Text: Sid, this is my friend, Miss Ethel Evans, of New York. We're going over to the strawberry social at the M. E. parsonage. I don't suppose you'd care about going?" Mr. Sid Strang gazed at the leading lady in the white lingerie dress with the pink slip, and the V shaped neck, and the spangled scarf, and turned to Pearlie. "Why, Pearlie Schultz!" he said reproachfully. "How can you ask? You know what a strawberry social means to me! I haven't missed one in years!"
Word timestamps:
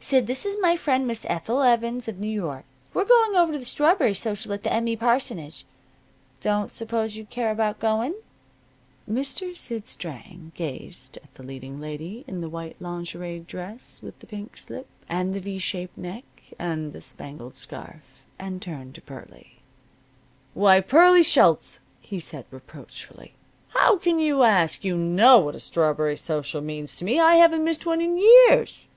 Sid, 0.00 0.26
this 0.26 0.44
is 0.44 0.56
my 0.60 0.74
friend, 0.74 1.06
Miss 1.06 1.24
Ethel 1.28 1.62
Evans, 1.62 2.08
of 2.08 2.18
New 2.18 2.26
York. 2.28 2.64
We're 2.92 3.04
going 3.04 3.36
over 3.36 3.52
to 3.52 3.60
the 3.60 3.64
strawberry 3.64 4.12
social 4.12 4.52
at 4.52 4.64
the 4.64 4.72
M. 4.72 4.88
E. 4.88 4.96
parsonage. 4.96 5.62
I 5.62 6.42
don't 6.42 6.70
suppose 6.72 7.14
you'd 7.14 7.30
care 7.30 7.52
about 7.52 7.78
going?" 7.78 8.14
Mr. 9.08 9.56
Sid 9.56 9.86
Strang 9.86 10.50
gazed 10.56 11.18
at 11.22 11.32
the 11.34 11.44
leading 11.44 11.78
lady 11.78 12.24
in 12.26 12.40
the 12.40 12.48
white 12.48 12.74
lingerie 12.80 13.38
dress 13.38 14.02
with 14.02 14.18
the 14.18 14.26
pink 14.26 14.56
slip, 14.56 14.88
and 15.08 15.32
the 15.32 15.38
V 15.38 15.58
shaped 15.58 15.96
neck, 15.96 16.24
and 16.58 16.92
the 16.92 17.00
spangled 17.00 17.54
scarf, 17.54 18.00
and 18.36 18.60
turned 18.60 18.96
to 18.96 19.00
Pearlie. 19.00 19.60
"Why, 20.54 20.80
Pearlie 20.80 21.22
Schultz!" 21.22 21.78
he 22.00 22.18
said 22.18 22.46
reproachfully. 22.50 23.34
"How 23.68 23.98
can 23.98 24.18
you 24.18 24.42
ask? 24.42 24.84
You 24.84 24.96
know 24.98 25.38
what 25.38 25.54
a 25.54 25.60
strawberry 25.60 26.16
social 26.16 26.60
means 26.62 26.96
to 26.96 27.04
me! 27.04 27.20
I 27.20 27.36
haven't 27.36 27.62
missed 27.62 27.86
one 27.86 28.00
in 28.00 28.18
years!" 28.18 28.88